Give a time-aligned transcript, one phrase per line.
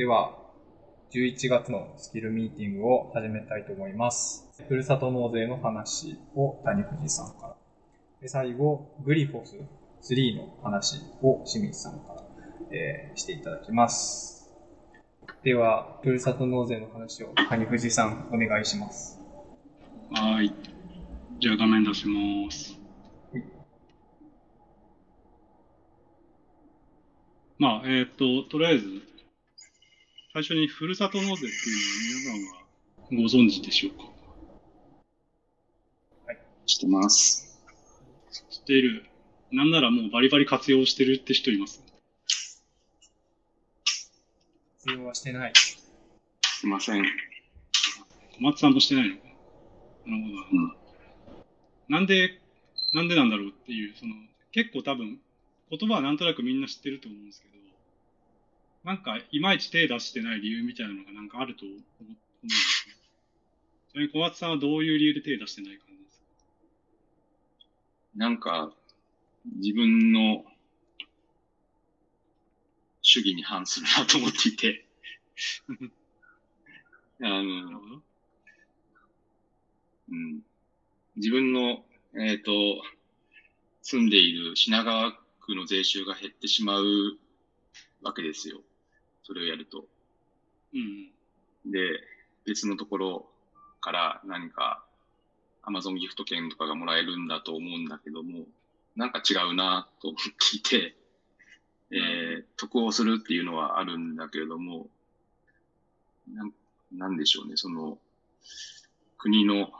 [0.00, 0.34] では、
[1.12, 4.48] 11月のスキルミーティングを始めたいと思います。
[4.66, 7.56] ふるさと納税の話を谷藤さんから。
[8.22, 9.56] で最後、グリフォス
[10.10, 12.22] 3の話を清水さんから、
[12.70, 14.50] えーしていただきます。
[15.42, 19.20] では、ふるさと納税の話を谷藤さんお願いします。
[20.12, 20.52] はーい。
[21.40, 22.80] じゃあ画面出します。
[27.58, 29.09] まあ、えっ、と、とりあえず、
[30.32, 31.48] 最初にふるさと納税ってい
[32.24, 34.04] うのは皆さんはご存知でしょうか？
[36.66, 37.58] 知ってます。
[38.30, 39.06] 知っている。
[39.50, 41.82] なんならもうバリバリ活用してるって人います？
[44.78, 45.52] 通用はしてない。
[45.54, 47.04] すいません。
[48.36, 49.16] 小松さんもしてないの？
[49.16, 49.22] か
[50.06, 50.36] なるほど。
[50.52, 50.74] うん
[51.88, 52.38] なんで、
[52.94, 54.14] なんでなんだろうっていう、その、
[54.52, 55.18] 結構多分、
[55.70, 57.54] 言葉はなんとなくみんな知ってると思うんですけど、
[58.84, 61.82] なんか、いまいち手出してない理由みたいなのがなんかあると思思
[62.42, 62.94] うんですね。
[63.92, 66.26] ちなみに小松さんはどういう理由で手出してない感じですか？
[68.14, 68.72] なんか、
[69.44, 70.44] 自分の
[73.02, 74.86] 主義に反するなと思っていて、
[77.22, 78.02] あの。
[80.10, 80.40] うん、
[81.16, 81.84] 自分の、
[82.14, 82.82] えっ、と、
[83.82, 87.18] 住んでいる品川区の税収が減ってしまう
[88.02, 88.62] わけですよ。
[89.30, 89.84] それをやると。
[90.74, 91.10] うん
[91.64, 92.00] で、
[92.44, 93.26] 別のところ
[93.80, 94.82] から何か
[95.62, 98.46] Amazon ギフト券とかがもらえるんだと思うんだけども、
[98.96, 100.96] なんか違うなと思っていて、
[101.92, 104.88] えー、得をするっていうのはあるんだけれども、
[106.32, 106.52] なん
[106.92, 107.98] なんでしょうね、その、
[109.16, 109.70] 国の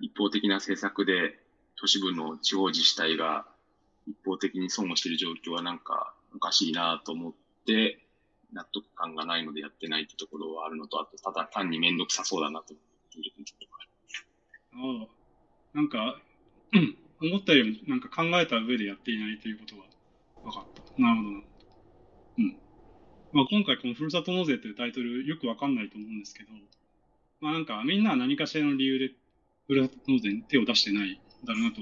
[0.00, 1.38] 一方的な政策で
[1.76, 3.44] 都市部の地方自治体が
[4.06, 7.32] 一方的に損をしている状況はなんかおかしいなと思っ
[7.66, 7.98] て、
[8.52, 13.78] 納得感がないのでやってないってところはあるのと、あと、ただ単にめんどくさそうだなと思っているとこ
[14.72, 16.20] ろがああ、なんか、
[17.22, 19.82] 思ったよりなんか考えた上でやっていないということが
[20.42, 21.02] 分かった。
[21.02, 21.42] なるほどな。
[22.38, 22.56] うん。
[23.32, 26.50] まあ今回このふるさと納税というタイトルよくわかんないと思うんですけど、
[27.40, 29.14] まあなんかみんなは何かしらの理由で
[29.68, 31.80] ふるさと納税に手を出してないだろうなと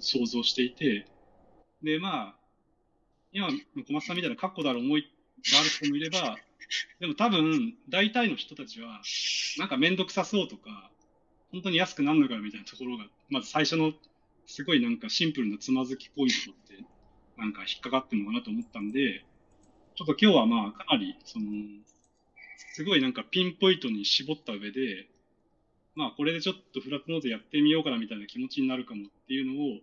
[0.00, 1.06] 想像していて、
[1.82, 2.34] でまあ、
[3.32, 3.54] 今の
[3.86, 5.04] 小松さんみたいな確固たる思い
[5.52, 6.36] がある人もいれば、
[7.00, 9.00] でも多分大体の人たちは、
[9.58, 10.90] なんかめんどくさそうとか、
[11.52, 13.92] 本当に安くなるのかみたいなところが、まず最初の
[14.46, 16.84] すごいなんかシンプルなつまずきポイントって、
[17.36, 19.24] なんか引っかかってるのかなと思ったんで、
[19.96, 21.46] ちょっと今日はまあかなり、その、
[22.74, 25.08] すごいなんかピンポイントに絞った上で、
[25.94, 29.78] まあこれでちょっとフラットノートやってみようかなみたいな気持ちになるかもっていうのを、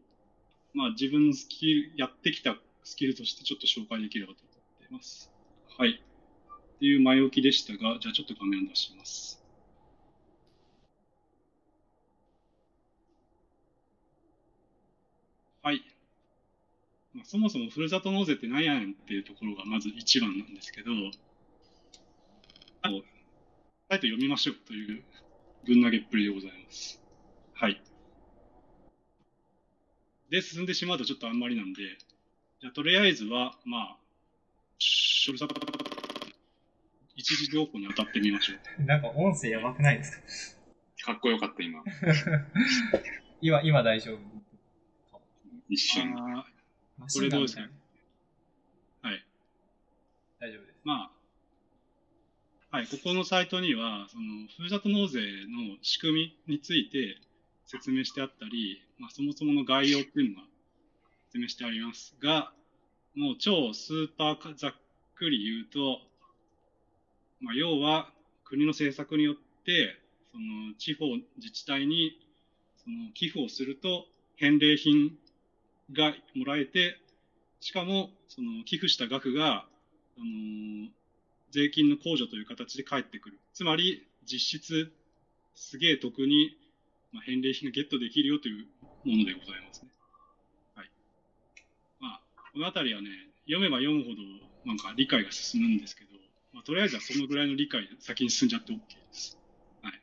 [0.74, 4.52] まあ自分のスキル、やってきたスキルとしてちょっと紹介できればと思
[4.86, 5.33] ってます。
[5.78, 5.92] はい。
[6.76, 9.42] っていう前置きでしたが、じゃあちょっと画面を出します。
[15.64, 15.84] はい。
[17.14, 20.92] まあ、そもそもふるさと納税って何やねんっていうところがまず一番なんですけど、
[22.82, 23.02] あの
[23.90, 25.04] サイト読みましょうという
[25.66, 27.02] ぶん投げっぷりでございます。
[27.54, 27.82] はい。
[30.30, 31.98] で、進んでしまうとちょっとあんまりなんで、
[32.60, 33.98] じゃあとりあえずは、まあ、
[37.16, 38.84] 一時情報に当たってみましょう。
[38.84, 40.58] なんか音声やばくないです
[41.06, 41.84] かかっこよかった、今。
[43.42, 44.20] 今、今大丈夫。
[45.70, 46.14] 一瞬。
[46.14, 47.62] これどうですか
[49.02, 49.26] はい。
[50.40, 50.80] 大丈夫です。
[50.84, 51.12] ま
[52.72, 57.18] あ、はい、ここのサイトには、その、ふるさと納税の仕組みについて
[57.66, 60.48] 説明してあったり、まあ、そもそもの概要っていうのが
[61.28, 62.54] 説明してありますが、
[63.16, 64.74] もう超スーパーかざっ
[65.16, 66.00] くり言うと、
[67.42, 68.10] まあ、要は
[68.46, 69.36] 国の政策によっ
[69.66, 69.96] て、
[70.32, 71.06] その地方
[71.38, 72.18] 自治体に
[72.84, 74.06] その寄付をすると
[74.38, 75.12] 返礼品
[75.92, 76.98] がもらえて、
[77.60, 79.66] しかもその寄付した額が、
[80.18, 80.90] あのー
[81.54, 83.40] 税金の控除という形で返ってくる。
[83.54, 84.92] つまり、実質、
[85.54, 86.58] すげえ得に、
[87.28, 88.66] 返礼品がゲットできるよという
[89.06, 89.93] ものでございますね。
[92.54, 93.10] このあたりはね、
[93.46, 94.22] 読めば読むほど、
[94.66, 96.12] なんか理解が進むんですけど、
[96.54, 98.80] まあ、とりあえずはそのぐらいの理解で先に進んじゃって OK で
[99.12, 99.40] す。
[99.82, 100.00] はい。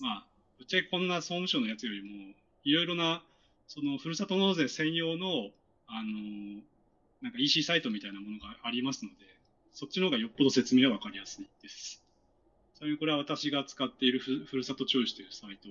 [0.00, 0.26] まあ、
[0.58, 2.34] ぶっちゃけこんな総務省のやつよりも、
[2.64, 3.22] いろいろな、
[3.68, 5.50] その、ふるさと納税専用の、
[5.86, 6.62] あの
[7.22, 9.16] なんか EC サイトみたいなものがありますので、
[9.72, 12.02] そっちの方がよっぽど説明はわかりやすいです。
[12.74, 15.68] ちなみにこれは私が使っているふるさとチョイスというサイト。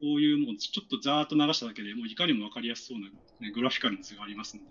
[0.00, 3.08] こういうもうちょっとざーっと流しただけでもういかにもわかりやすそうな、
[3.40, 4.68] ね、グラフィカルな図がありますので、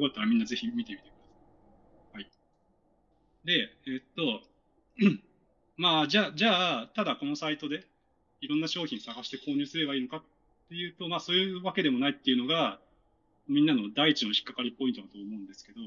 [0.00, 1.10] よかったらみんなぜひ見てみてくだ
[2.12, 2.22] さい。
[2.22, 2.30] はい。
[3.44, 4.42] で、えっと、
[5.76, 7.86] まあ、じゃあ、じゃあ、ただこのサイトで
[8.40, 10.22] いろんな商品探して購入すればいいのかっ
[10.68, 12.80] ていうと、まあ、そういうわけでもないっていうのが、
[13.48, 15.80] みんなの第一の引っかかりポイントだと思うんですけど、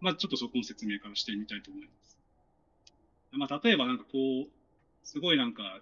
[0.00, 2.18] まあ、ちょっとそこの説明からしてみたいと思います。
[3.32, 4.48] まあ、例えばなんかこう、
[5.04, 5.80] すごいなんか、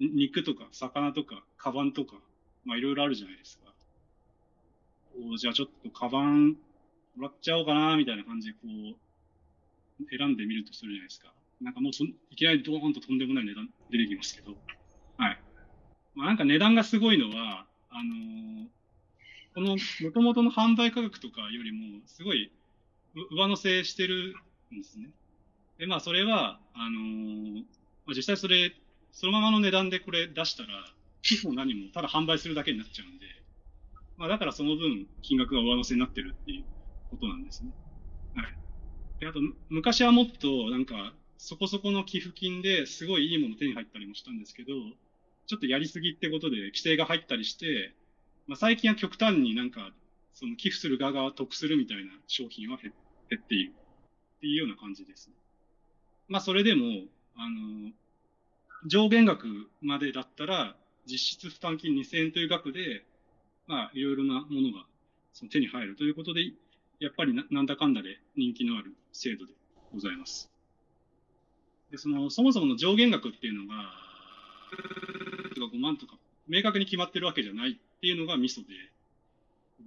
[0.00, 2.16] 肉とか魚とか、カバンとか、
[2.64, 3.72] まあいろいろあるじゃないですか。
[5.14, 6.56] こうじゃあちょっとカバン
[7.16, 8.96] もらっちゃおうかな、みたいな感じでこ
[10.00, 11.32] う、選んでみるとするじゃないですか。
[11.60, 14.56] なんかもうそいきなりドーンととんでもない値段出てきますけど、
[15.16, 15.38] はい。
[16.14, 18.68] まあなんか値段がすごいのは、あのー
[19.54, 22.52] この元々の販売価格とかよりも、すごい
[23.32, 24.34] 上乗せしてる
[24.72, 25.10] んですね。
[25.78, 27.54] で、まあそれは、あのー
[28.06, 28.72] まあ、実際それ、
[29.10, 33.26] そのままの値段でこれ出したら、寄付も何もただ販売するだけになっちゃうんで、
[34.16, 36.66] まあだからその分金額が上乗せになってるっていう
[37.10, 37.72] ことなんですね。
[38.34, 38.58] はい。
[39.20, 39.40] で、あと、
[39.70, 44.74] 昔はもっとなんか、そこそこの寄付金ですごいいいもの手に入ったりもしたんですけど、
[45.46, 47.94] ちょっとやりすぎってことで規制が入ったりして、
[48.46, 49.92] まあ最近は極端になんか、
[50.34, 52.94] その寄付する側が得するみたいな商品は減
[53.30, 53.74] 減っている
[54.38, 55.36] っていうような感じですね。
[56.28, 57.92] まあそれでも、あの、
[58.86, 60.76] 上限額までだったら、
[61.06, 63.04] 実質負担金2000円という額で、
[63.66, 64.84] まあ、いろいろなものが
[65.32, 66.52] その手に入るということで、
[67.00, 69.52] やっぱりなんだかんだで人気のある制度で
[69.92, 70.50] ございます。
[71.90, 73.92] で、その、そもそもの上限額っていうのが、
[75.54, 78.66] とか5万とか、明確に決まってるわけじゃないっていうのがミソで、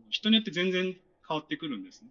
[0.09, 0.95] 人によって全然
[1.27, 2.09] 変わってくるんですね。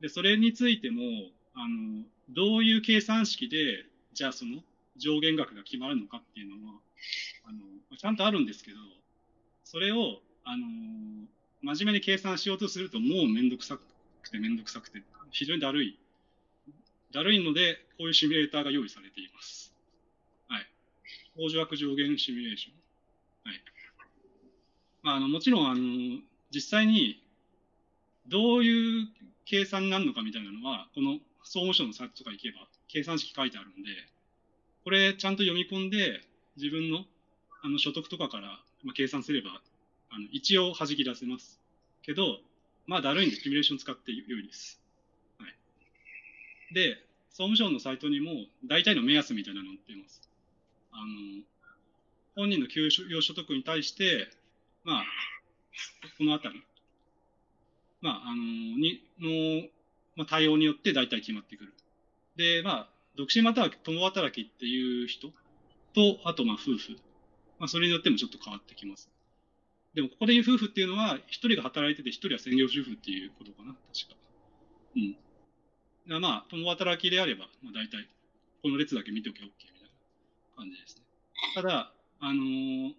[0.00, 3.84] で、それについても、あの、どういう計算式で、
[4.14, 4.62] じゃあその
[4.98, 6.80] 上限額が決まるのかっていうのは、
[7.44, 7.58] あの、
[7.96, 8.78] ちゃんとあるんですけど、
[9.64, 10.66] それを、あの、
[11.62, 13.78] 真面目に計算しようとするともうめんどくさ
[14.22, 15.98] くてめんどくさくて、非常にだるい。
[17.12, 19.74] だるいので、こういうシミュレーターが用意されています。
[20.48, 20.66] はい。
[21.36, 22.74] 工場悪上限シミュレーション。
[23.50, 23.62] はい。
[25.02, 26.20] まあ、あの、もちろん、あの、
[26.50, 27.20] 実際に、
[28.28, 29.08] どういう
[29.44, 33.90] 計算になるのかみたいなのは、この総務省のサイトとか行けば、計算式書いてあるんで、
[34.86, 36.20] これちゃんと読み込んで、
[36.56, 37.06] 自分の
[37.64, 39.60] あの所得とかから、まあ、計算すれば、
[40.10, 41.58] あの一応弾き出せます。
[42.02, 42.38] けど、
[42.86, 44.80] まあ、だるいんで、シミュレーション使って良いです。
[45.40, 46.72] はい。
[46.72, 46.98] で、
[47.30, 48.30] 総務省のサイトにも、
[48.64, 50.22] 大体の目安みたいなの載っています。
[50.92, 51.42] あの、
[52.36, 54.28] 本人の給与所得に対して、
[54.84, 55.04] まあ、
[56.16, 56.62] このあたり、
[58.02, 59.68] まあ、あの、に、の、
[60.14, 61.74] まあ、対応によって大体決まってくる。
[62.36, 65.28] で、まあ、独身または共働きっていう人
[65.94, 66.92] と、あと、まあ、夫婦。
[67.58, 69.10] まあ、それによってもちょっと変わってきます。
[69.94, 74.16] でも、ここで言う夫婦っていうのは、一人が働いてて、一人は専業主婦っていうことかな、確か。
[74.96, 75.16] うん。
[76.08, 78.06] だまあ、共働きであれば、まあ、大体、
[78.62, 79.88] この列だけ見ておけば OK みたいな
[80.56, 81.02] 感じですね。
[81.54, 82.92] ただ、あのー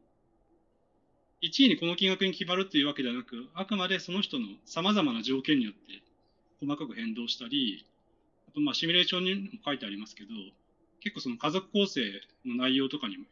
[1.42, 6.02] 1位にこの金額に決まるっていうわけではなく、あくまでその人の様々な条件によって
[6.60, 7.86] 細かく変動したり、
[8.48, 10.30] あとまあシミュレーションにも書いてありますけど、
[11.00, 12.02] 結構その家族構成
[12.46, 13.26] の内容とかにも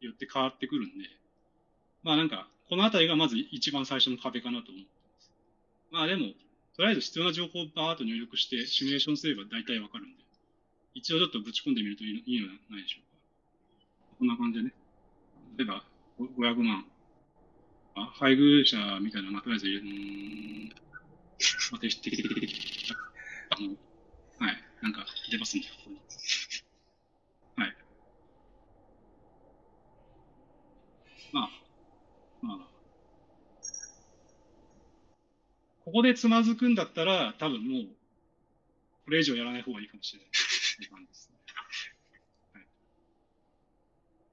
[0.00, 1.04] よって変わってくるんで、
[2.02, 5.32] まあなんか、このあたりがまず一番最初の壁かなと思ってます。
[5.90, 6.32] まあでも、
[6.76, 10.22] とりあえず必要な情報をバーっと入力してシミュレーションすれば大体わかるんで、
[10.94, 13.10] 一応ちょっとぶち込んでみるといいのではないでしょうか。
[14.18, 14.72] こんな感じでね。
[15.56, 15.84] 例えば、
[16.18, 16.84] ご500万。
[17.94, 20.68] あ、配偶者みたいな、まあ、とりあえず、うーん、
[21.72, 22.94] まあ、適当的
[23.50, 23.78] あの、はい、
[24.82, 25.96] なんか出ますんで、ここに。
[27.56, 27.76] はい。
[31.32, 31.50] まあ、
[32.42, 32.68] まあ、
[35.84, 37.86] ここでつまずくんだったら、多分もう、
[39.04, 40.28] これ以上やらない方がいいかもしれない
[40.88, 41.36] 感じですね。
[42.54, 42.64] はい、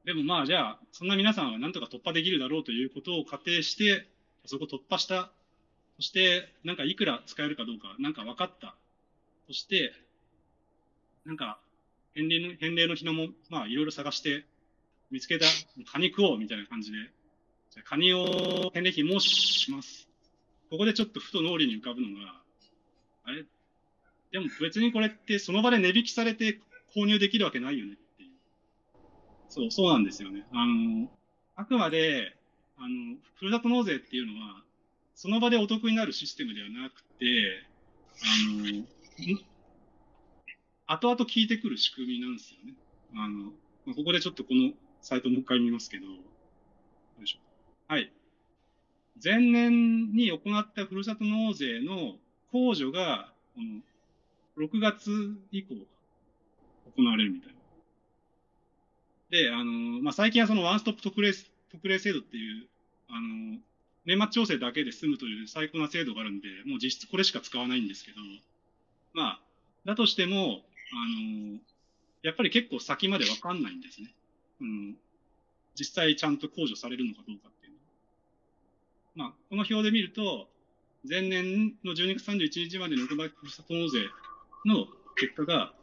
[0.06, 4.08] でもまあ、じゃあ、そんな皆さんはなんとか突破できるだろうということを仮定して、
[4.46, 5.32] そこ突破した。
[5.98, 8.76] そして、なんかいくら使えるかどうか、なんか分かった。
[9.48, 9.94] そして、
[11.28, 11.60] なんか、
[12.16, 14.46] 返礼の、返礼の日のも、まあ、いろいろ探して、
[15.12, 15.46] 見つけた、
[15.92, 16.98] カニ食おうみたいな感じで、
[17.70, 20.08] じゃあカニを返礼品申します。
[20.70, 22.42] ここでちょっとふと脳裏に浮かぶのが、
[23.26, 23.46] あれ？
[24.32, 26.60] でも別にこれってその場で値引きされて
[26.96, 28.30] 購入できるわけないよねっていう。
[29.50, 30.46] そう、そうなんですよね。
[30.52, 31.10] あの、
[31.56, 32.36] あくまで、
[32.78, 34.62] あの、ふるさと納税っていうのは、
[35.16, 37.64] その場でお得になるシステムではなくて、
[38.22, 38.86] あの、
[40.88, 42.74] 後々聞いてくる仕組みなんですよね。
[43.14, 43.52] あの、
[43.86, 46.14] まあここでちょっとこのサイトもう一回見ますけど、よ
[47.24, 47.40] いしょ。
[47.88, 48.12] はい。
[49.24, 52.16] 前年に行ったふるさと納税の
[52.54, 53.82] 控除が、この、
[54.58, 55.76] 6月以降
[56.96, 57.58] 行われるみたいな。
[59.30, 61.32] で、あの、まあ、最近はそのワンストップ特例、
[61.72, 62.68] 特例制度っていう、
[63.10, 63.60] あの、
[64.06, 68.18] 年末調整だけで済むという最高な制度があるんで、もう実質これしか使わないんですけど、
[69.14, 69.42] まあ、
[69.86, 70.64] だとしても、
[70.94, 71.60] あの、
[72.24, 74.14] やっぱり結構先までわかんないんですね。
[74.62, 74.98] うん。
[75.76, 77.74] 実際ちゃんと控除されるのかどうかっていう
[79.18, 79.32] のは。
[79.32, 80.48] まあ、この表で見ると、
[81.08, 84.00] 前年の12月31日までの6倍ふるさと納税
[84.66, 85.74] の結果が、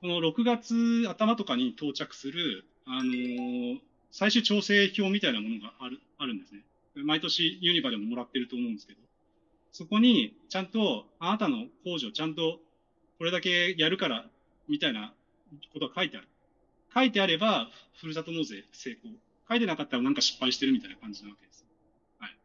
[0.00, 6.60] この6月頭とかに到着する、あのー、最終調整表みたいなものがある、あるんですね。
[6.94, 9.00] 毎年ユニバでももらってると思うんですけど、
[9.72, 12.58] そこにちゃんとあなたの控除ちゃんと
[13.18, 14.26] これだけやるから
[14.68, 15.12] みたいな
[15.72, 16.28] ことが書いてある。
[16.94, 17.68] 書いてあれば、
[18.00, 19.12] ふるさと納税成功。
[19.48, 21.64] 書いてなかったらなんか失敗してるみたいな感じなわけです。
[22.18, 22.36] はい。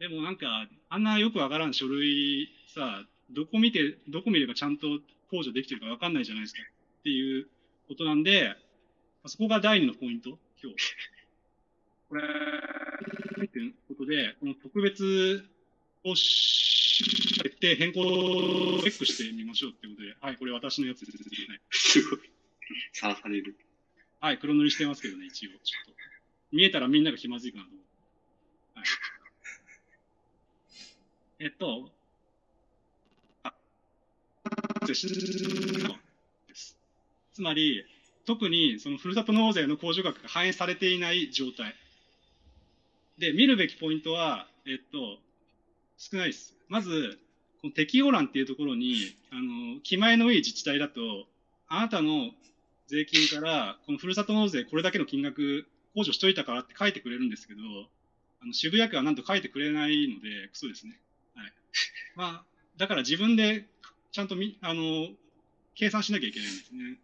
[0.00, 4.86] でもなんか、あんなよくわからん書類さ、どこ見て、どこ見ればちゃんと
[5.32, 7.48] 控除できてるかわかんないじゃないですかっていう
[7.88, 8.54] ことなんで、
[9.26, 10.76] そこが第二のポイント、今日。
[12.08, 12.22] これ、
[13.44, 15.44] っていうことで、この特別
[16.04, 16.14] を
[17.34, 18.04] 設定変更を
[18.80, 21.24] チェックしてみましょうってことで、はい、これ私のやつですね。
[21.70, 22.20] すごい。
[22.92, 23.56] さらされる。
[24.20, 25.50] はい、黒塗りしてますけどね、一応。
[25.50, 25.92] ちょっと。
[26.52, 27.84] 見えたらみんなが気まずいかなと思う。
[28.78, 28.86] はい。
[31.40, 31.90] えっと。
[37.32, 37.84] つまり、
[38.26, 41.74] 特にそのふるさと納税の控除額が反映されていない状態。
[43.18, 45.18] で、見るべきポイントは、えっと、
[46.00, 46.56] 少ないです。
[46.68, 47.18] まず、
[47.60, 51.26] この適用欄っていうところに、あの、気前のいい自治体だと、
[51.68, 52.30] あなたの
[52.86, 57.60] 税金から、このふるさと納税これだけの金額控除しといたからって書いてくれるんですけど、
[58.40, 60.98] あの渋谷区はなんと書いてくれないので、クソですね。
[61.34, 61.52] はい。
[62.16, 62.44] まあ、
[62.78, 63.66] だから自分で
[64.10, 65.08] ちゃんとみ、あの、
[65.74, 66.98] 計算しなきゃいけないんですね。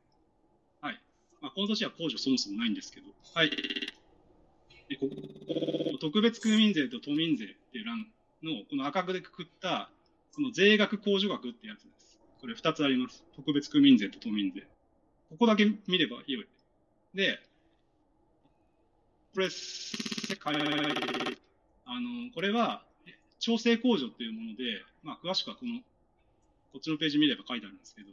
[0.80, 1.00] はい。
[1.42, 3.06] まあ、この年は控除そもそもないんですけど。
[3.34, 3.50] はい。
[3.50, 8.06] でここ、特別区民税と都民税っていう欄
[8.42, 9.90] の、この赤くでくくった、
[10.34, 12.20] この税額控除額ってやつです。
[12.40, 13.24] これ2つあります。
[13.34, 14.66] 特別区民税と都民税。
[15.30, 16.46] ここだけ見ればいい
[17.14, 17.40] で、
[19.34, 19.48] これ、
[21.84, 22.84] あの、これは、
[23.38, 25.80] 調整控除っていうもので、まあ、詳しくはこの、
[26.72, 28.08] こっちのページ見れば書いてあるんですけど、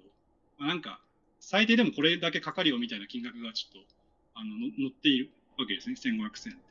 [0.57, 0.99] まあ、なんか、
[1.39, 3.89] 最低でもこれだけかかるよみたいな金額がちょっと、
[4.35, 6.61] あの、載っているわけですね、1500銭って。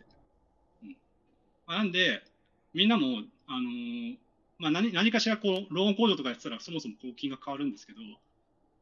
[0.85, 0.97] うん。
[1.67, 2.23] まあ、なんで、
[2.75, 4.17] みんなも、あのー、
[4.59, 7.99] まあ何、何かしらこう、ローン控除とかやってたらそもそもこう金額変わるんですけど、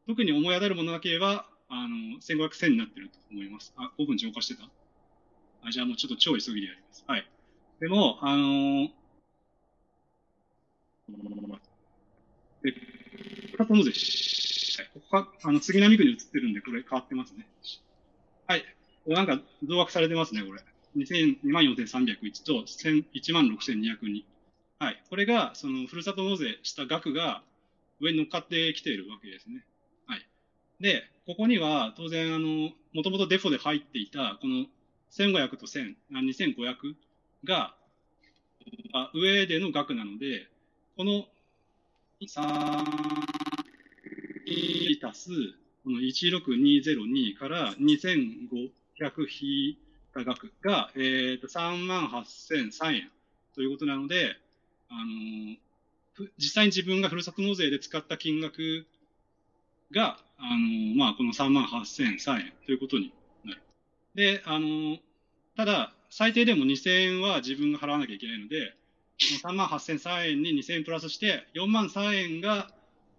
[0.06, 3.74] 特に思い当たるものなければ、あの、1500銭になってると思います。
[3.76, 4.68] あ、5分浄化してた？
[5.62, 7.04] あ、じゃあもうちょっと超急ぎでやります。
[7.06, 7.28] はい。
[7.80, 8.90] でも、あのー、
[12.62, 12.72] で、
[13.56, 14.90] カットノゼはい。
[14.94, 17.46] ここか、あの、杉並区に移ってるんで、これ変わってますね。
[18.46, 18.64] はい。
[19.06, 20.62] なんか、増額されてますね、これ。
[20.96, 24.24] 24,301と16,202。
[24.80, 25.02] はい。
[25.10, 27.42] これが、その、ふるさと納税した額が
[28.00, 29.62] 上に乗っかってきているわけですね。
[30.06, 30.26] はい
[30.80, 34.64] で、ここには当然、あの、もともとデフォで入っていた、この
[35.10, 36.94] 1500と1000、2500
[37.44, 37.74] が、
[38.94, 40.48] あ上での額なので、
[40.96, 41.26] この
[42.22, 43.30] 3
[45.02, 45.30] 足す、
[45.84, 48.70] この16202から2500
[49.28, 49.78] 引い
[50.14, 53.10] た額が、えっ、ー、と、38,003円
[53.54, 54.36] ということなので、
[54.90, 55.56] あの、
[56.38, 58.86] 実際に自分がふるさと納税で使った金額
[59.92, 63.12] が、あの、まあ、この3万8003円ということに
[63.44, 63.62] なる。
[64.14, 64.98] で、あの、
[65.56, 68.74] ただ、最低でも2000円は自分が払わなきゃいけないので、
[69.18, 72.70] 3万8003円に2000円プラスして、4万3円が、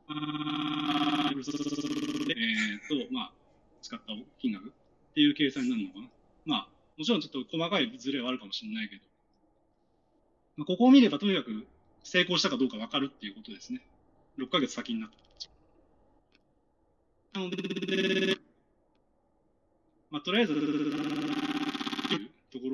[0.07, 3.33] あえっ、ー、と、まあ、
[3.81, 4.05] 使った
[4.39, 4.71] 金額っ
[5.13, 6.09] ていう計算になるのかな。
[6.45, 9.01] まあ、もちろんちょっと細かいズレはあるかもしれないけど、
[10.61, 11.65] まあ、ここを見ればとにかく
[12.03, 13.81] 成功したかどうかわかるっていうことですね。
[14.37, 15.09] 6ヶ月先になっ
[17.33, 17.39] た。
[17.39, 17.57] なので、
[20.11, 20.59] まあ、とりあえず、と
[22.59, 22.73] ころ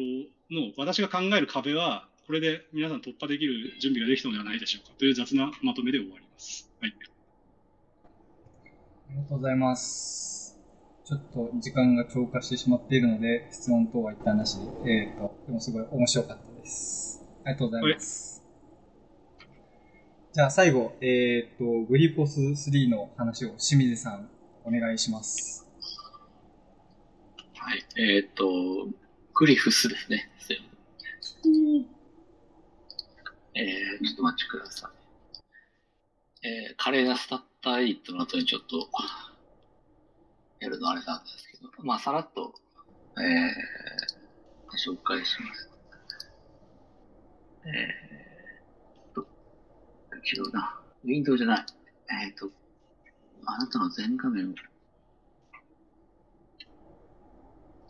[0.51, 6.70] の私が考える壁は、これで皆さん突破できる準備ができたのではないでしょうかという雑なまとめで終わります。
[6.82, 6.91] はい。
[6.91, 6.96] あ
[9.12, 10.60] りがとうございます。
[11.06, 17.17] ちょっと時間が超過してしまっているので、質問等は一旦なしで、えっ、ー、と、でもすごい面白かったです。
[17.48, 18.44] ありがとうございます。
[20.34, 24.30] じゃあ最後、えっ、と、グリフォス3の話を清水さん
[24.66, 25.66] お願いします。
[27.56, 27.86] はい。
[27.96, 28.89] えっ、と、
[29.34, 30.30] グリフスですね。
[33.56, 34.92] えー、ちょっとお待ちくださ
[36.44, 36.48] い。
[36.48, 38.89] えー、華麗なスタッターイットの後にちょっと、
[40.60, 42.54] やるのあれなんですけど、まあ、さらっと、
[43.18, 45.76] えー、紹介します。
[47.68, 49.28] えーと、
[50.24, 50.80] 違うな。
[51.04, 51.66] ウィンドウじゃない。
[52.26, 52.50] えっ、ー、と、
[53.46, 54.54] あなたの全画面を、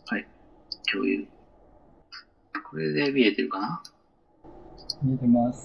[0.05, 0.27] はい、
[0.91, 1.27] 共有。
[2.69, 3.83] これで見えてるかな？
[5.01, 5.61] 見えてます。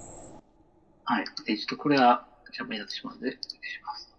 [1.04, 1.24] はい。
[1.46, 3.48] で、ちょっとこれは邪魔になってしまうので、お願いし
[3.84, 4.14] ます。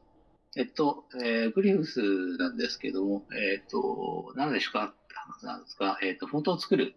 [0.55, 2.01] えっと、えー、グリフス
[2.37, 4.85] なんですけども、えっと、何でしょうか？
[4.85, 6.95] って話なんですが、えっと、フォントを作る、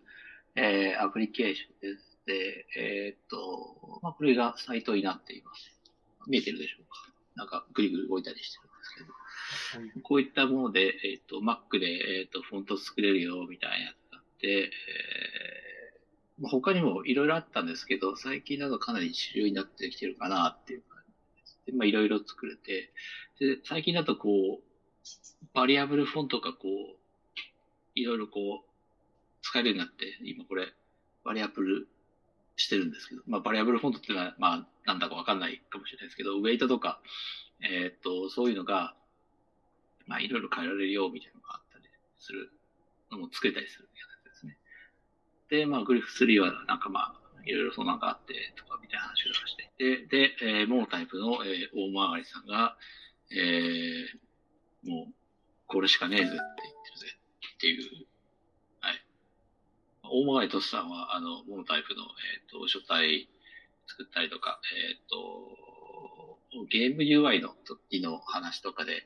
[0.57, 2.06] えー、アプリケーションです。
[2.27, 5.73] で、えっと、まあ、これがサイトになっています。
[6.27, 11.87] 見えてるでしょうかなんか、ぐりぐり動いたりしてるんですけど、こういったもので、えっと、Mac で、
[12.21, 21.61] えっと、フォント作れるよ、みたいなやつがあって、えー、他にもいろいろあったんですけど、最近だとかなり主流になってきてるかなっていう感じです。
[21.67, 22.93] で、まあいろいろ作れて、
[23.39, 24.29] で、最近だとこ
[24.61, 24.67] う、
[25.55, 26.97] バリアブルフォントがこう、
[27.95, 28.71] いろいろこう、
[29.43, 30.73] 使えるようになって、今これ、
[31.25, 31.89] バリアブル
[32.57, 37.01] してるんですけど、まあ、バリアブルフォントっていうのは、まあ、なんだかわかんないかもしれないですけど、ウェイトとか、
[37.63, 38.95] えー、っと、そういうのが、
[40.07, 41.85] まあ、いろいろ変えられるよ、みたいなのがあったり
[42.19, 42.51] する
[43.11, 44.59] のも作れたりするみたいなですね。
[45.51, 49.73] で、まあ、グリフ3は、なんかまあ、いろいろそうなんかあって、とか、みたいな話をして。
[49.79, 52.77] で、で、えー、モノタイプの、えー、大曲さんが、
[53.31, 55.15] えー、もう、
[55.67, 56.45] これしかねえぜって言っ
[56.85, 57.17] てるぜ
[57.55, 58.06] っていう、
[60.11, 63.29] 大曲とさんは、あの、モノタイプの、えっ、ー、と、書体
[63.87, 64.61] 作ったりとか、
[64.91, 69.05] えっ、ー、と、ゲーム UI の時の話とかで、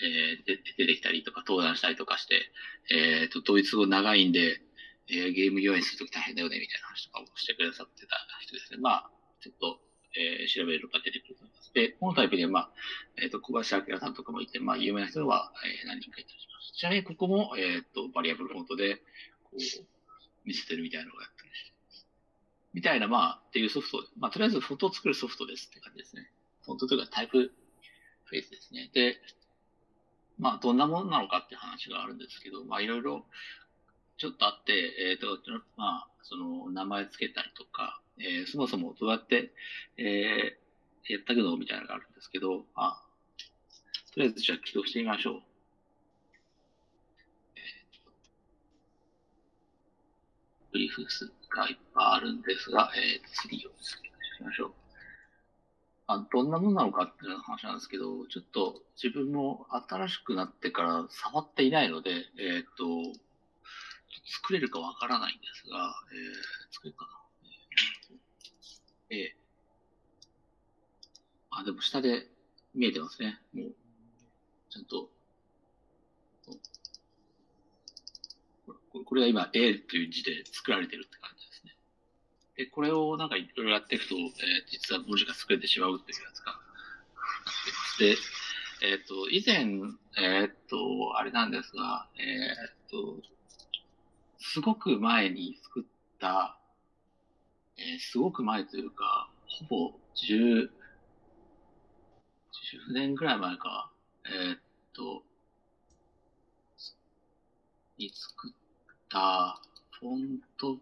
[0.00, 2.50] えー、出てきたりとか、登壇したりとかして、
[2.90, 4.60] えっ、ー、と、ドイツ語長いんで、
[5.08, 8.78] えー、ゲーム UI にするとき大変だよね、みたいな話とかをしてくださってた人ですね。
[8.78, 9.10] まあ、
[9.40, 9.80] ちょっと、
[10.16, 11.72] えー、調べると出てくると思います。
[11.72, 12.70] で、このタイプで、まあ、
[13.16, 16.72] えっ、ー、と、小林明さんとかもいて、まあ、有名な人は、えー、何人かいたりします。
[16.78, 18.96] ちなみに、ここも、えっ、ー、と、バリアブルフォントで、
[19.44, 19.58] こう、
[20.44, 21.72] 見せてるみたいなのがやったりして。
[22.74, 26.30] みたいな、まあ、っていうソフト、まあ、とりあえずフォントを作るソフトですって感じですね。
[26.64, 27.52] フォントというかタイプ
[28.24, 28.90] フェイスですね。
[28.94, 29.20] で、
[30.38, 33.26] まあ、どんなものなのかって話があるんですけど、まあ、いろいろ、
[34.16, 34.72] ちょっとあって、
[35.10, 35.38] えっ、ー、と、
[35.76, 39.52] まあ、その、名前つけたりとか、えー、そもそもどうやって、
[39.98, 43.02] えー、やったけど、みたいなのがあるんですけど、まあ、
[44.14, 45.42] とりあえずじゃあ起動してみましょう。
[50.72, 53.96] ブリーフスがいっぱいあるんですが、えー、次をし
[54.42, 54.72] ましょう。
[56.06, 62.84] あどんなものなのかっていう話なんですけど、ちょっと自分も新しくなってから触っていないので、えっ、と、
[64.42, 67.10] 作れるかわからないんですが、えー、作れるかな。
[69.10, 69.36] ええ
[71.50, 72.26] あ、でも下で
[72.74, 73.38] 見えてますね。
[73.52, 73.74] もう、
[74.70, 75.10] ちゃんと。
[79.12, 81.76] これが今 A という字で作られてるって感じですね。
[82.56, 84.30] で、これをなんかいろいろやっていくと、えー、
[84.70, 86.58] 実は文字が作れてしまうっていうやつが。
[87.98, 88.16] で、
[88.88, 89.66] えっ、ー、と、以前、
[90.16, 92.22] えっ、ー、と、あれなんですが、え
[92.86, 93.20] っ、と、
[94.38, 95.84] すごく前に作っ
[96.18, 96.58] た、
[97.76, 99.28] え、すごく前というか、
[99.68, 100.70] ほぼ10、
[102.88, 103.92] 10年ぐらい前か、
[104.24, 104.56] え、っ
[104.94, 105.22] と、
[107.98, 108.61] に作っ
[109.12, 109.60] た
[110.00, 110.76] フォントっ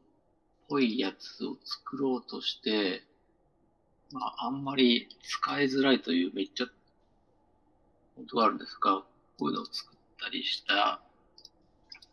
[0.68, 3.02] ぽいやつを作ろうとして、
[4.12, 6.66] まあ、あんまり使いづらいというめっちゃ、
[8.16, 9.02] 本当があるんですが、
[9.38, 11.00] こういうのを作ったりした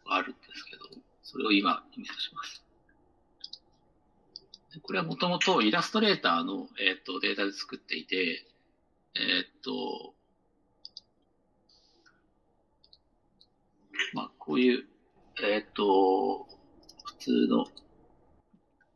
[0.05, 0.83] あるんですけど、
[1.23, 2.63] それを今見せします。
[4.81, 8.45] これはもともとイラストレーターの、えーと、データで作っていて、
[9.15, 10.13] えっ、ー、と、
[14.13, 14.85] まあ、こういう、
[15.43, 16.47] えっ、ー、と、
[17.05, 17.65] 普通の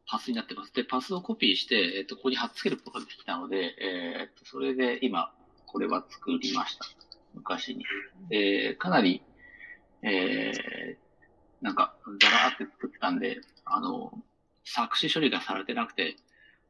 [0.08, 0.74] パスになってます。
[0.74, 5.34] で、パスをコピーして、えっ、ー、と、ここに貼っつけることができたので、えっ、と、それで今、
[5.68, 6.86] これは作りました。
[7.34, 7.86] 昔に。
[8.30, 9.22] えかなり、
[10.04, 10.52] え
[11.62, 14.12] なんか、ザラーって作ったんで、あの、
[14.66, 16.16] 作詞処理がされてなくて、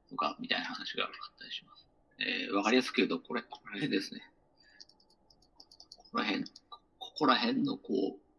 [0.09, 1.87] とか、みたいな話があったりします。
[2.19, 4.21] えー、わかりやすく言うと、これ、ここら辺ですね。
[5.97, 8.30] ここら辺、ここら辺のこう、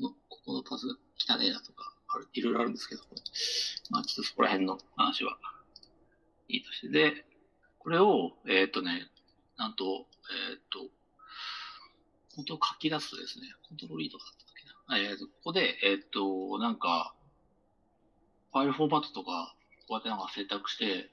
[0.00, 3.02] ここの、ここのパスが汚ねえなとか、ある、いろいろあるんですけど、
[3.90, 5.38] まあちょっとそこら辺の話は
[6.48, 6.88] いいとして。
[6.88, 7.24] で、
[7.78, 9.08] これを、えー、っとね、
[9.56, 10.06] なんと、
[10.50, 10.90] えー、っと、
[12.36, 15.10] 本当書き出すとですね、コントロール E とかだったっけな。
[15.10, 17.14] えー、ここで、えっと、なんか、
[18.52, 19.54] ファイルフォーマットとか、
[19.88, 21.10] こうやってなんか選択して、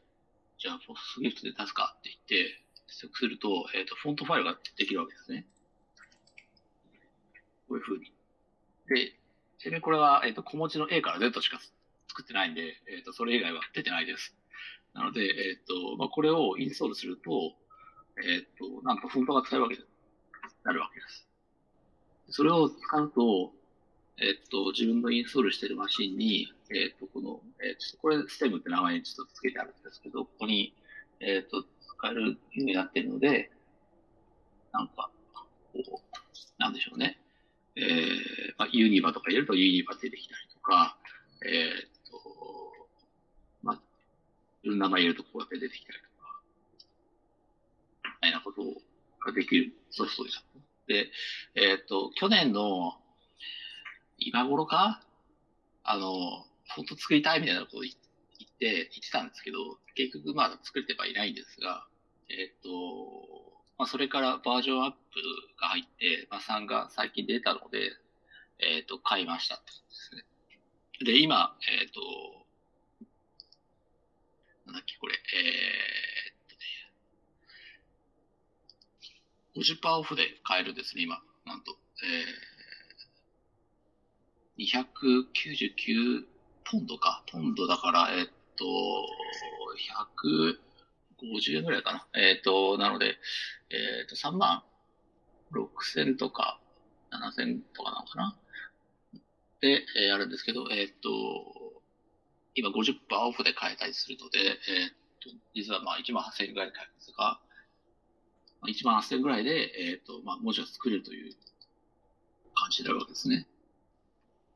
[0.57, 5.45] じゃあ、ポスギフトで出すかって言って、出力すると、えっ、と、フォントファイルができるわけですね。
[7.67, 8.14] こういう風に。
[8.87, 9.13] で、
[9.57, 11.59] ちなみにこれは、えっ、と、小文字の A から Z しか
[12.07, 14.35] 作ってないんで、えっ、と、それ以外は出てないです。
[14.93, 17.53] なので、えっ、と、まあ、これをインストールすると、
[18.23, 19.83] えっ、と、なんとフォントが使えるわけに
[20.63, 21.27] なるわけです。
[22.29, 23.51] それを使うと、
[24.17, 30.73] えっ、と、自分のインストールしているマシンに、えっ、と、この、え、っとこれ、ステムって名前にちょっと付けてあるんですけど、ここに、
[31.19, 33.51] えっ、と、使えるようになっているので、
[34.71, 35.09] なんか、
[35.73, 36.21] こう、
[36.57, 37.19] なんでしょうね。
[37.77, 40.97] えー、まあ、ユニバとか入れるとユニバ出てきたりとか、
[41.45, 42.88] えっ、と、
[43.61, 43.81] まあ、
[44.63, 46.41] いろんな名前入れるとこうやって出てきたりとか、
[48.03, 48.61] みたいなこと
[49.25, 50.45] ができるソフトです。
[50.88, 51.11] で、
[51.55, 52.93] えっ、と、去年の
[54.17, 55.01] 今頃か？
[55.83, 57.99] あの、フォント作りたいみたいなことを言って、
[58.59, 61.85] 言ってたんですけど、結局まだ作れてはいないんですが、
[62.29, 64.97] えっ、と、まあ、それからバージョンアップ
[65.59, 67.91] が入って、まあ、3が最近出たので、
[68.59, 70.23] えっ、と、買いましたってですね。
[71.05, 71.99] で、今、えっ、と、
[74.65, 76.35] なんだっけ、これ、えー、っ
[79.53, 81.77] とね、50%オフで買えるですね、今、なんと。
[82.03, 86.25] えー、299
[86.63, 87.25] ポンドか。
[87.29, 88.65] ポンドだから、えっと、
[90.23, 90.59] 100
[91.33, 92.07] 50円ぐらいかな。
[92.13, 93.17] えっと、なので、
[93.69, 94.63] えっと、3万
[95.51, 96.59] 6千とか
[97.11, 98.38] 7千とかなのかな。
[99.61, 101.81] で、えー、あるんですけど、えっと、
[102.55, 102.95] 今50%
[103.27, 107.39] オフで買えたりするので、えっと、実はまあ1万8000円ぐらいで買えるんですが、
[108.67, 111.33] 1万8000円ぐらいで、えっと、まあ文字を作れるという
[112.53, 113.47] 感じになるわけですね。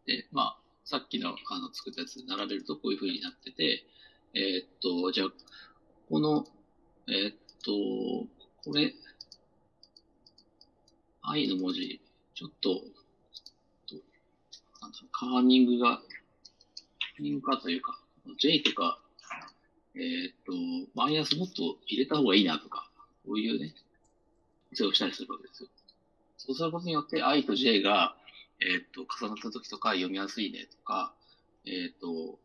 [0.06, 3.86] で、まあ、さっきのあの作ったやつ並べるとこういう風になってて、
[4.34, 5.28] えー、っと、じゃあ、
[6.10, 6.46] この、
[7.12, 8.28] えー、っと、
[8.64, 8.94] これ、
[11.24, 12.00] 愛の文字、
[12.36, 12.70] ちょっと、
[14.80, 18.00] なんだろう、カーニングが、カーニングかというか、
[18.40, 19.00] J とか、
[19.96, 20.54] えー、っと、
[20.94, 22.92] マイナスもっと入れた方がいいなとか、
[23.26, 23.74] こういうね、
[24.74, 25.70] 図をしたりするわけですよ。
[26.38, 28.16] そうすることによって I と J が、
[28.62, 31.14] えっ、と、重なった時とか読みやすいねとか、
[31.66, 32.40] えっ、と、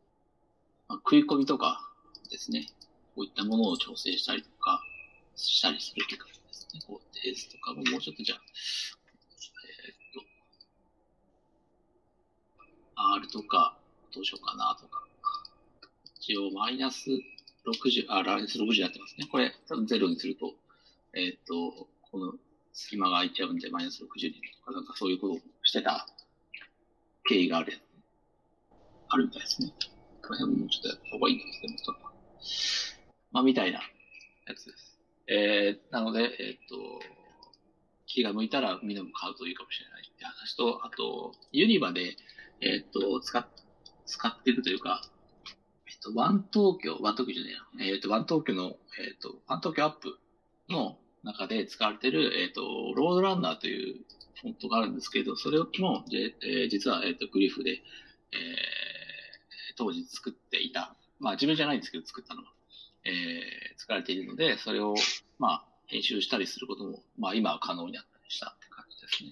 [0.88, 1.90] まあ、食い込みとか
[2.30, 2.66] ですね、
[3.14, 4.82] こういったものを調整したりとか、
[5.36, 8.40] したりするとかですね、こう、テースとかももうちょっとじゃあ、
[9.86, 10.24] えっ、と、
[12.96, 13.78] R とか、
[14.14, 15.02] どうしようかなとか、
[16.20, 17.10] 一応マイナス
[17.66, 19.26] 60、あ、マイナス60になってますね。
[19.30, 20.54] これ、多分0にすると、
[21.12, 22.32] えっ、と、この
[22.72, 26.06] 隙間が空いちゃうんで、マイナス60にとか、なんかそういうことをしてた
[27.28, 27.78] 経緯がある、
[29.08, 29.72] あるみたいですね。
[30.22, 32.02] この辺もちょっとやった方がいいんですけど、ちょっと。
[33.32, 33.80] まあ、みたいな
[34.46, 34.98] やつです。
[35.26, 37.00] えー、なので、えっ、ー、と、
[38.06, 42.16] 気が向いたらみんなも買うといいかもしれないって話と、あと、ユニバで、
[42.60, 43.46] えっ、ー、と、使っ、
[44.06, 45.02] 使っていくというか、
[45.86, 50.18] えっ、と、ワン東京、ワン東京じゃねえや、えっ、と、ワン東京の、えっ、と、ワン東京アップ
[50.68, 52.60] の中で使われている、えっ、と、
[52.94, 54.04] ロードランナーという
[54.42, 57.82] フォントがあるんですけど、それも、えー、実は、えっ、と、グリフで、
[58.32, 62.52] えー、当時作っていた、まあ自分じゃないんですけど作ったのは、
[63.04, 64.94] えー、使われているので、それを、
[65.38, 69.30] まあ、編集したりすることも、まあ今は可能になったりしたって感じですね。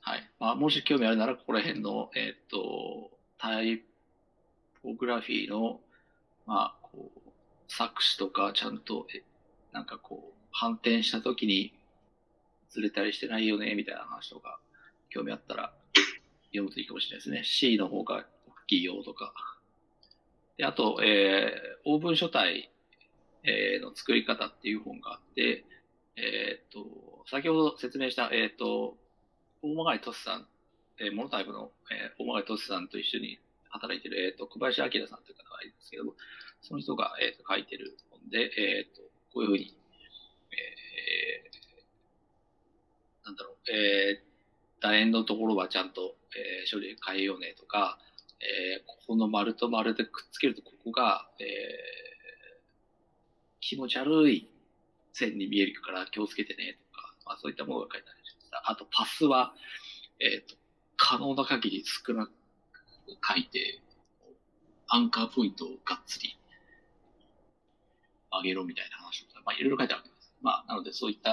[0.00, 0.30] はい。
[0.40, 3.82] まあ、もし興味あるなら、ここら辺の、えっ、と、タイ
[4.82, 5.80] ポグラフィーの、
[6.44, 7.20] まあ、こう、
[7.68, 9.22] 作詞とかちゃんと、え
[9.70, 11.72] なんかこう、反転した時に
[12.68, 14.58] ずれたりしてないよね、みたいな話とか、
[15.08, 15.72] 興味あったら
[16.46, 17.44] 読むといいかもしれないですね。
[17.44, 19.32] C の方が大きいよとか。
[20.56, 22.70] で、あと、えー、オーブン書体、
[23.44, 25.64] えー、の作り方っていう本があって、
[26.16, 28.96] えっ、と、先ほど説明した、えっ、と、
[29.62, 30.46] 大曲トスさん、
[31.00, 33.38] えー、モノタイプの、えー、大曲トスさんと一緒に
[33.70, 36.14] 働いてる、えっ、と、小林明さんという方がいるんですけども、
[36.60, 39.74] その人が、えっ、と、書いてる本で、えっ、と、こういうふうに、
[40.52, 47.98] えー、なんだろう、えー、楕円のところはちゃんと、えー、処理変えようねとか、
[48.42, 51.46] えー、ここの丸と丸でくっつけるとここが、えー、
[53.60, 54.50] 気持ち悪い
[55.12, 58.70] 線に見えるから気をつけてねとか、まあそういったものが書いてありました。
[58.70, 59.54] あとパスは、
[60.20, 60.56] えっ、ー、と、
[60.96, 62.32] 可能な限り少なく
[63.26, 63.80] 書いて、
[64.88, 66.36] アンカーポイントをがっつり
[68.30, 70.34] 上げろみたいな話とか、まあいろいろ書いてあるわけです。
[70.42, 71.30] まあなのでそういった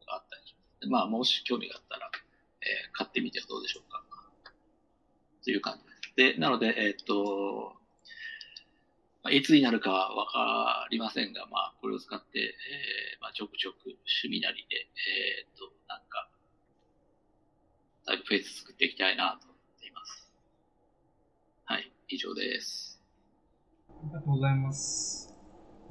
[0.00, 0.88] のがあったりします。
[0.88, 2.10] まあもし興味があったら、
[2.62, 4.02] えー、買ってみてはどうでしょうか。
[5.44, 5.89] という感じです。
[6.16, 7.74] で、なので、えっ、ー、と、
[9.22, 16.28] まあ、あ、いつになるかはわかりませんが、まあ、これを使って、えーまあ、ちょくちょく趣味なりで、えーっと、なんか、
[18.06, 20.32] タイプフェイス作っていきたいなと思っています。
[21.64, 23.00] はい、以上です。
[23.88, 25.34] ありがとうございます。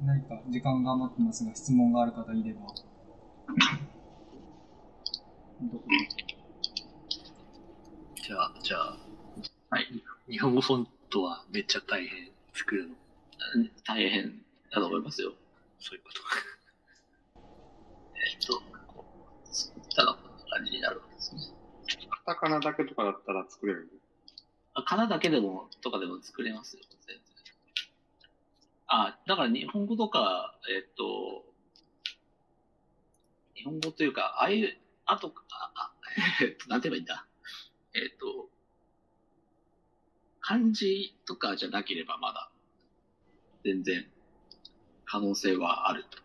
[0.02, 2.60] 何か時間が余ってますが、質問がある方いれば。
[5.60, 5.84] どこ？
[8.30, 9.09] じゃあ、じゃあ、
[9.70, 9.86] はい。
[10.28, 12.94] 日本語フォントはめっちゃ大変作るの。
[13.54, 15.32] うん大変だと思いますよ。
[15.78, 16.20] そういうこと。
[18.16, 18.60] えっと、
[18.92, 19.04] こ
[19.48, 21.42] う、作ったらこんな感じになるわけですね。
[22.26, 23.88] カタカナだけとかだったら作れる。
[24.74, 27.16] あ、かなだけでも、とかでも作れますよ、全然。
[28.88, 31.44] あ、だから日本語とか、えっと、
[33.54, 35.92] 日本語というか、ああいう、あと、あ、あ
[36.42, 37.24] えっと、なんて言えばいいんだ？
[37.94, 38.49] えっと、
[40.50, 42.50] 漢字とかじゃなければまだ、
[43.62, 44.04] 全然、
[45.04, 46.18] 可能性はあると。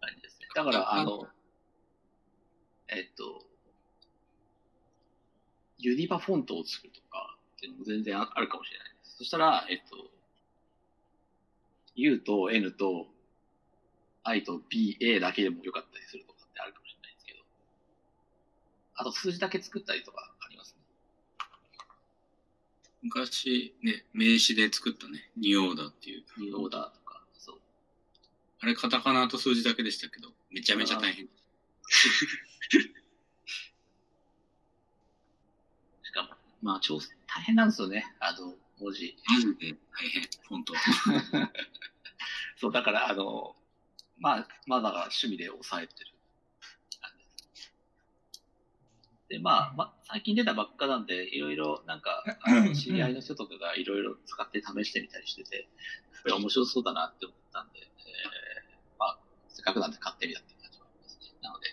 [0.00, 0.46] 感じですね。
[0.54, 1.26] だから、あの、
[2.86, 3.44] えっと、
[5.78, 9.16] ユニバフォントを作るとかっていうのも全然ああるかもしれないです。
[9.16, 10.08] そしたら、えっと、
[11.96, 13.08] U と N と
[14.22, 17.40] I と B、A だけでもよかったりするとかってあるかもしれないですけど、
[18.94, 20.29] あと数字だけ作ったりとか。
[23.02, 26.24] 昔ね、名詞で作ったね、ニオーダーっていう。
[26.38, 27.60] ニオーダーとか、そう。
[28.60, 31.26] あれカタカナと数字だけでしたけど、めちゃめちゃ大変。
[36.02, 36.28] しかも、
[36.62, 38.04] まあ、調整、大変なんですよね。
[38.20, 39.16] あの、文字。
[39.26, 40.74] マジで大変、フォント。
[42.56, 43.56] そう、だから、あの、
[44.18, 46.12] まあ、まあ、だから趣味で抑えてる
[47.00, 47.72] 感じです。
[49.30, 55.68] で、まあ、まあ、最近出たばっかなんで、いろいろ、なんか、あ の知り合いの人とかがいろいろ使って試してみたりしてて、
[56.22, 61.38] これ面白そうだなって思ったんで、えー、まあ、せっかくなんで買ってみたっていう感じもありますね。
[61.40, 61.68] なので、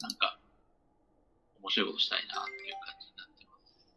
[0.00, 0.38] なんか、
[1.60, 3.90] 面白いことしたいなっていう感じになってます。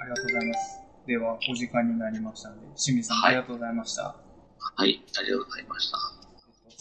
[0.00, 0.80] ありがとうございます。
[1.06, 4.02] では、お時間になりましたので、清水さん、はいありがとうございました。
[4.58, 6.15] はい、ありがとうございました。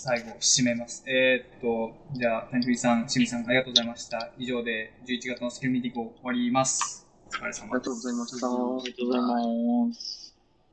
[0.07, 1.03] 最後、締めます。
[1.07, 4.29] えーっと、じゃあ、谷藤さん、清水さん、ありがとうございました。
[4.37, 7.07] 以上で、11月のスキルミーティングを終わります。
[7.25, 7.61] お疲れ様です。
[7.63, 8.45] ありがとうございました。
[8.45, 9.21] ありがとうござい
[9.89, 10.24] ます。